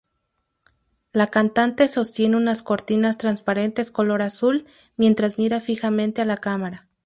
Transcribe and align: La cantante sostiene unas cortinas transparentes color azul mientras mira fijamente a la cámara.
La 1.13 1.27
cantante 1.27 1.87
sostiene 1.87 2.35
unas 2.35 2.63
cortinas 2.63 3.19
transparentes 3.19 3.91
color 3.91 4.23
azul 4.23 4.65
mientras 4.97 5.37
mira 5.37 5.61
fijamente 5.61 6.23
a 6.23 6.25
la 6.25 6.37
cámara. 6.37 6.87